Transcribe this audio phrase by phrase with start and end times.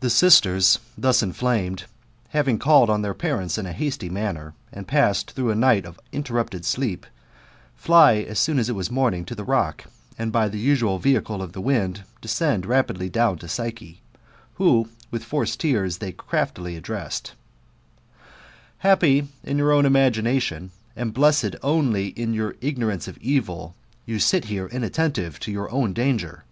[0.00, 1.84] The sisters thus inflamed,
[2.30, 6.64] having called on their parents iaa hasty manner, and passed through a night of interrupted
[6.64, 7.06] sleep;
[7.76, 9.84] fly as soon as it was morning to the rock,
[10.18, 14.00] and by the usual vehicle of the wind, descend rapidly down to Psyche,
[14.54, 17.34] who, with forced tears, they thus craftily addressed;"
[18.78, 23.76] Happy in your own imagination, and blessed only in your ignorance of evil,
[24.06, 26.42] you sit here inattentive to your own danger.